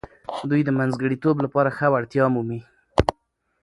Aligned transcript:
دوی 0.49 0.61
د 0.65 0.69
منځګړیتوب 0.79 1.35
لپاره 1.45 1.69
ښه 1.77 1.87
وړتیا 1.93 2.25
مومي. 2.33 2.61